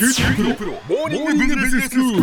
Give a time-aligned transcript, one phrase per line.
[0.00, 2.22] 九州大学プロモーニングビジネススクール。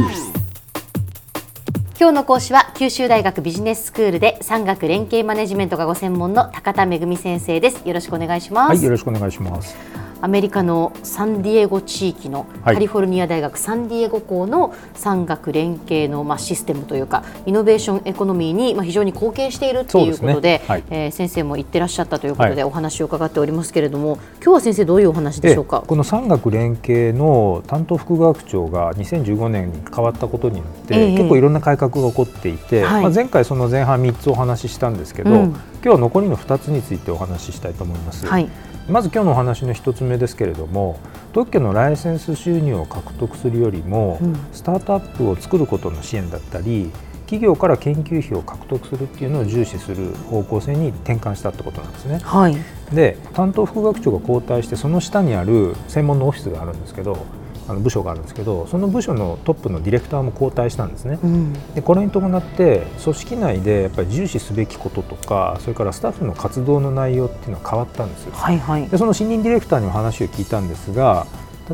[1.99, 9.77] 今日の講師は九州大学ビジネススクールで産学連携マネジメントがご専門の高田恵先生ですよろしくお願いします、はい、よろしくお願いします。
[10.21, 12.79] アメリカのサンディエゴ地域のカはい。
[12.79, 20.63] リフォルニア大学サンディエゴ校の産学連携のまあシステムというかイノベーションエコノミーにまあ非常に貢献しているということでね。
[20.67, 20.83] はい。
[20.89, 25.81] えー先生も言ってらっしゃったということではお話を伺っておりますけれども今日は先生どういうお話でしょうか？
[25.83, 31.17] えこの産学連携の担当副学長が2015年に変わったことによって、ええ。
[31.17, 33.01] 結構いろんな改革が起こっていて、はい。
[33.03, 35.37] まあ、前回その前半3つお話ししたんですけど、うん。
[35.49, 38.25] 今日は残りの2つについてお話ししたいと思います。
[38.25, 38.49] はい
[38.89, 40.99] まず今日のお話の1つ目ですけれども
[41.33, 52.19] 特許のライセンス収入を獲得するよりも、うんスタートアップを作ることの支援だったり企業から研究費を獲得するっていうのを重視する方向性に転換したってことなんですね。
[52.23, 52.57] はい
[52.93, 57.25] で担当副学長が交代してその下にある専門のオフィスがあるんですけど
[57.67, 61.19] あの部署があるんですけどその部署のトップのディレクターも交代したんですね。
[61.23, 68.31] うんでこれに伴って組織内でやっぱり重視すべきこととかそれからスタッフの活動の内容っていうのは変わったんですよ。
[68.33, 71.27] はいはいでその新任ディレクターにも話を聞いたんですが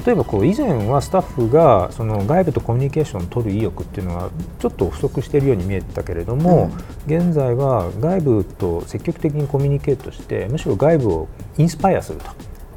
[0.05, 6.71] 例えばこう以前はスタッフがその外部とコミュニケーションを取る意欲っていうのがちょっと不足しているように見えてたけれども、
[7.05, 11.27] 現在は外部と積極的にコミュニケートしてむしろ外部を
[11.59, 12.25] インスパイアすると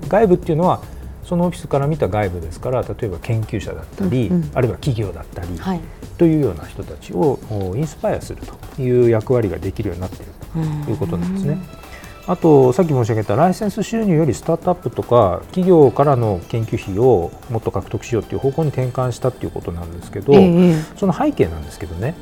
[0.08, 0.82] 外部っていうのは
[1.26, 4.50] そのオフィスから見た外部ですから例えば研究者だったり、うんうん。
[4.54, 5.80] あるいは企業だったり、はい。
[6.16, 8.40] というような人たちをおインスパイアする
[8.76, 10.32] という役割ができるようになっている
[10.84, 11.58] ということなんですね。
[12.28, 20.74] あとさっき申し上げたライセンス収入よりスタートアップとか企業からの研究費をもっと獲得しようという方向に転換したということなんですけど、ええ。
[20.96, 22.14] その背景なんですけどね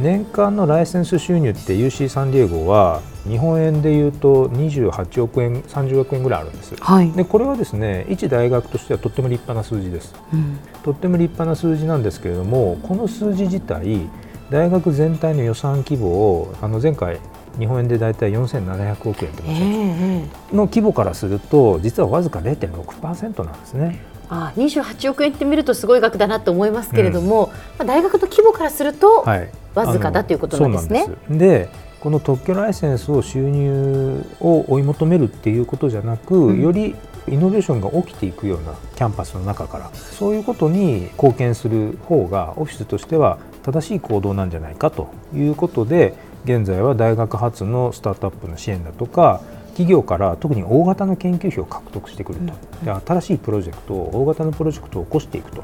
[0.00, 6.76] 年間のライセンス収入って UC サンディエゴは日本円でいうと28億円30億円ぐらいあるんです。
[6.76, 10.14] はいでこれはですね一大学としてはとっても立派な数字です。
[10.32, 14.08] うんとっても立派な数字なんですけれどもこの数字自体
[14.50, 17.18] 大学全体の予算規模をあの前回
[17.58, 24.00] 日本円で大体4700億円とええ申しええの規模からすると実はわずか0.6%なんですね。
[24.30, 31.06] あ28億円って見るとすごい額だなと思いますけれども、まあ、大学の規模からすると、はい、わずかだということなんですね。
[31.30, 31.68] で
[32.00, 36.62] この特許ライセンスを収入を追い求めるっていうことじゃなく、うん。
[36.62, 36.94] より
[37.28, 46.14] イノベーションが起きていくようなキャンパスの中からそういうことに貢献する方がオフィスとしては正しい行動なんじゃないかということで
[46.44, 52.52] 現在は大学発のスタートアップの支援だとか企業から特に大型の研究費を獲得してくると、
[52.84, 55.62] で新しいプロジェクト大型のプロジェクトを起こしていくと。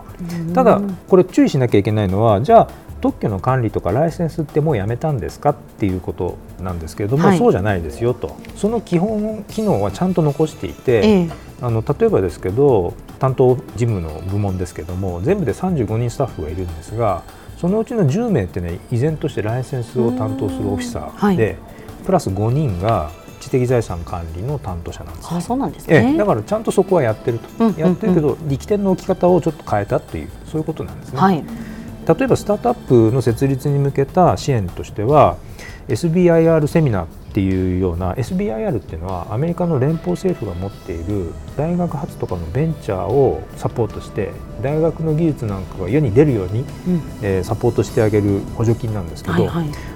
[0.54, 2.68] ただこれ注意しなきゃいけないのはじゃあ
[3.00, 7.38] 特許の管理とかライセンスってもうやめたんですかっていうことなんですけれども、はい。
[7.38, 8.36] そうじゃないですよと。
[8.56, 11.30] その基本機能はちゃんと残していて、ええ。
[11.60, 17.22] あの例えばですけど担当事務の部門ですけども全部で35人スタッフがいるんですが
[17.56, 21.56] そのうちの10名ってね依然としてライセンスを担当するオフィサーで、
[22.04, 26.16] プラス5人が知的財産管理の担当者なんですねあそうなんですええ、ね。
[26.18, 27.80] だからちゃんとそこはやってると、うんうんうん。
[27.80, 31.20] やってるけど力点の置き方をちょっと変えたというそういうことなんですね。
[31.20, 31.44] はい、
[32.06, 35.36] 例えばスタートアップの設立に向けた支援としては
[35.88, 44.30] SBIR セミナーっていうような SBIR っていうのはアメリカの連邦政府が持っている大学発とかのベンチャーをサポートして
[44.62, 46.66] 大学の技術なんかが世に出るように、うん。
[47.22, 49.50] えーサポートしてあげる補助金なんですけど、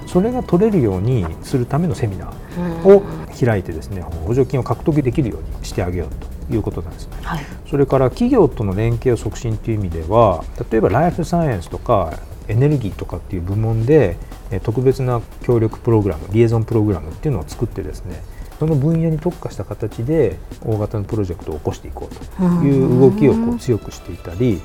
[0.06, 3.02] それが取れるようにするためのセミナーを
[3.38, 7.16] 開いてですね補助金を獲得できるようにしてあげようということなんですね。
[7.22, 14.16] はいそれから企業との連携を促進という意味では例えばライフサイエンスとかエネルギーとかっていう部門で
[14.50, 18.22] え特別な協力プログラムリエゾンプログラムっていうのを作ってですね
[18.58, 24.60] その分野に特化した形で大型のプロジェクトを起こしていこうという動きをこう強くしていたり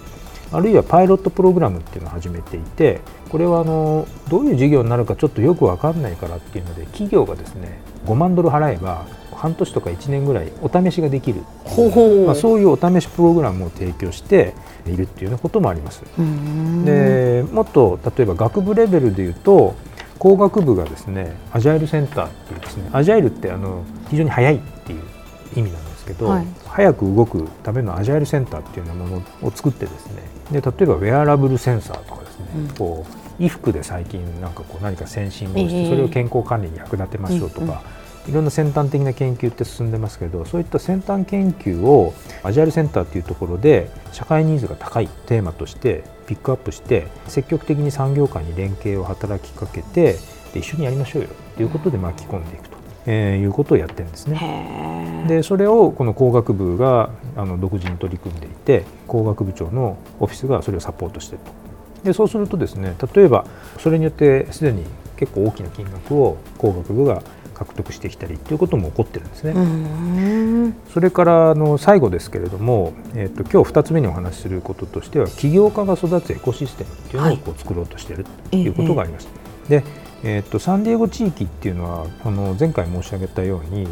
[0.53, 9.05] あるいはパイロットプログラムっていうのを始めていてこれはあのどういう事業になるかちょっとよく分かんないからっていうので企業がですね5万ドル払えば
[9.43, 11.41] 半年とか1年ぐらいお試しができる。
[11.65, 14.53] ほうまあ、そういうお試しプログラムを提供して
[14.85, 16.03] いるっていうようなこともあります。
[16.17, 19.75] うんでもっと例えば学部レベルでいうと
[20.17, 25.01] 工学部がですねアジャイルセンターっていうですねアジャイルってあの非常に速いっていう
[25.57, 26.45] 意味なんですけど、はい。
[26.67, 32.67] 早く動くためのアジャイルセンターっていうようなものを作ってですねで例えばウェアラブルセンサーとかですね、うん。
[32.69, 35.83] こう衣服で最近なんかこう何かセンシングをしええ。
[35.83, 37.81] てそれを健康管理に役立てましょうとか、
[38.27, 42.13] いろんな先端的な研究って進んでますけどそういった先端研究を
[42.44, 50.17] アジャイルセンターっていうところで社会ニーズが高いテーマとしてピックアップして積極的に産業界に連携を働きかけて
[50.53, 52.72] で一緒にやりましょうよということで巻き込んでいくと
[53.05, 55.25] えー、いうことをやってるんですね。
[55.27, 61.51] でそれをこの工学部があの独自に取り組んでいて工学部長のオフィスがそれをサポートしていると。
[62.03, 63.45] でそうするとですね例えば
[63.79, 64.83] それによってすでに
[65.15, 67.23] 結構大きな金額を工学部が
[67.53, 70.73] 獲得してきたりということも起こってるんですね。
[70.94, 79.27] それからの最後ですけれども、えーと、今日2つ目にお話しすることとしては起業家が育つエコシステムっていうのをこう作ろうとしているということがあります。
[79.27, 79.31] は
[79.67, 79.83] い、で
[80.25, 83.87] えーと、サンディエゴ地域っていうのはあの前回申し上げたように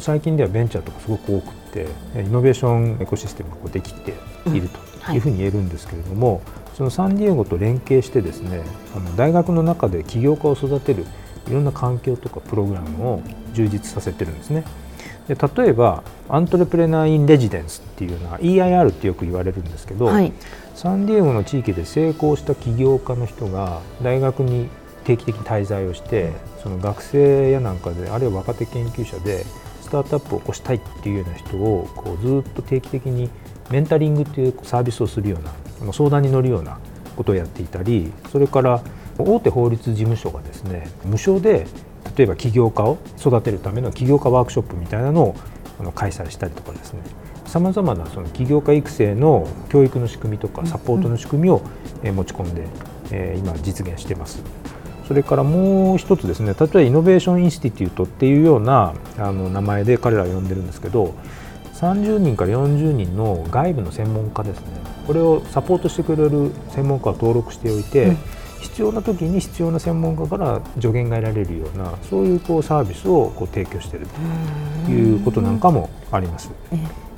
[0.00, 1.86] 最近ではベンチャーとかすごく多くて
[2.16, 4.14] イノベーションエコシステムができて
[4.46, 4.68] いる
[5.04, 8.62] というふうに言えるんですけれども、うんはい、そのサンディエゴと連携してですね
[8.96, 11.04] あの大学の中で起業家を育てる
[11.48, 13.22] いろんな環境とかプログラムを
[13.52, 14.64] 充実させてるんですね。
[15.28, 20.32] で例えばアントレプレナー・イン・レジデンスっていうのは EIR ってよく言われるんですけど、はい、
[20.74, 24.68] サンディエゴの地域で成功した起業家の人が大学に
[25.04, 29.44] 定期的に滞在をしてその学生やなんかであるいは若手研究者で
[29.82, 33.28] スタートアップを起こしたいっていうような人をこうずっと定期的に
[33.70, 36.78] メンタリングっていうサービスをするような相談に乗るような
[37.16, 38.82] ことをやっていたりそれから
[39.18, 41.66] 大手法律事務所がですね無償で
[42.16, 47.02] 例えば起業家を育てるための起業家ワークショップみたいなのを開催したりとかですね
[47.46, 51.62] さまざまなその起業家育成の教育の仕組みとかサポートの仕組みを
[52.02, 54.63] 持ち込んで今実現してます。
[55.06, 61.14] それからもう一つですね例えばイノベーションインスティテュートっていうようなあの名前で彼らは呼んでるんですけど
[61.74, 64.66] 30人から40人の外部の専門家ですね。
[65.06, 68.18] これをサポートしてくれる専門家を登録しておいて、うん。
[68.64, 74.06] 必要な時に必要な専門家から助言が得られるようなそういうこうサービスをこう提供している
[74.86, 76.50] ということなんかもあります。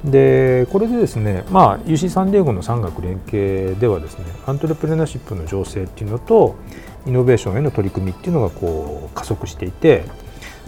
[0.05, 6.56] でこれでですね、まあ、UC サンディエゴの産学連携ではですねアントレプレナーシップの情勢っていうのと
[7.06, 10.05] イノベーションへの取り組みっていうのがこう加速していて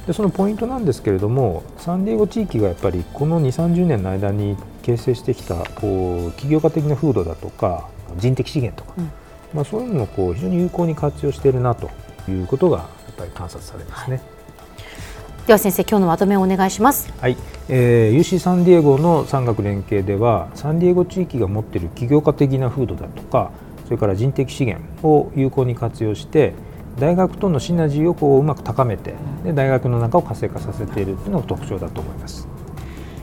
[0.06, 9.11] でそのポイントなんですけれどもサンディエゴ地域がやっぱりこの2 3 0年の間に形成してきたこう起業家的な風土だとか人的資源とか、うん
[9.52, 11.90] まあ、そういうのをこう非常に有効に活用しているなと
[12.29, 14.17] いうことがやっぱり観察されますね。
[14.17, 17.12] はい、では先生今日のまとめをお願いします。
[17.20, 17.37] はい、
[17.69, 23.50] えー、UC サンディエゴの産学連携ではサンディエゴ地域が持っている起業家的な風土だとか
[23.88, 26.52] それから人的資源を有効に活用して
[26.99, 29.14] 大学とのシナジーをこううまく高めて
[29.44, 32.46] で大学の中を活性化させているというのが特徴だと思います。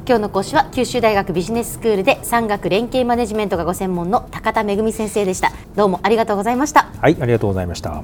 [0.07, 5.51] 今日の講師は九州大学ビジネススクールで産学連携マネジメントがご専門の高田恵先生でした。
[5.75, 6.89] どうもありがとうございました。
[6.99, 8.03] はいありがとうございました